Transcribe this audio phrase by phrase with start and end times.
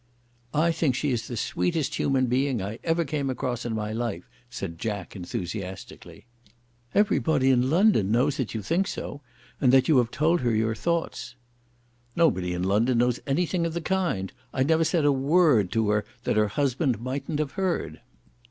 [0.55, 4.27] "I think she is the sweetest human being I ever came across in my life,"
[4.49, 6.25] said Jack, enthusiastically.
[6.95, 9.21] "Everybody in London knows that you think so,
[9.59, 11.35] and that you have told her your thoughts."
[12.15, 14.33] "Nobody in London knows anything of the kind.
[14.51, 18.01] I never said a word to her that her husband mightn't have heard."